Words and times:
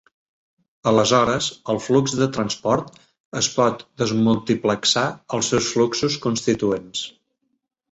Aleshores, 0.91 1.49
el 1.73 1.81
flux 1.87 2.15
de 2.21 2.27
transport 2.37 2.97
es 3.43 3.51
pot 3.59 3.85
desmultiplexar 4.05 5.07
als 5.39 5.53
seus 5.55 5.71
fluxos 5.77 6.19
constituents. 6.27 7.07